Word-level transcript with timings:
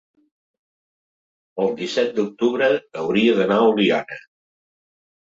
el 1.63 1.67
disset 1.81 2.09
d'octubre 2.19 2.69
hauria 3.01 3.35
d'anar 3.41 3.59
a 3.65 3.69
Oliana. 3.75 4.19